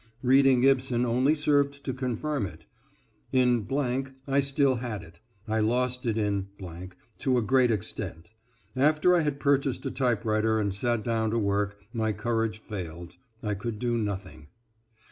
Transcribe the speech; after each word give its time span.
Reading 0.23 0.63
Ibsen 0.63 1.05
only 1.05 1.35
served 1.35 1.83
to 1.83 1.93
confirm 1.93 2.47
it. 2.47 2.65
In.... 3.31 3.67
I 4.27 4.39
still 4.39 4.77
had 4.77 5.03
it. 5.03 5.19
I 5.47 5.59
lost 5.59 6.07
it 6.07 6.17
in.... 6.17 6.47
to 7.19 7.37
a 7.37 7.43
great 7.43 7.69
extent. 7.69 8.31
After 8.75 9.13
I 9.15 9.21
had 9.21 9.39
purchased 9.39 9.85
a 9.85 9.91
typewriter 9.91 10.59
and 10.59 10.73
sat 10.73 11.03
down 11.03 11.29
to 11.29 11.37
work, 11.37 11.77
my 11.93 12.13
courage 12.13 12.57
failed; 12.57 13.17
I 13.43 13.53
could 13.53 13.77
do 13.77 13.95
nothing. 13.95 14.47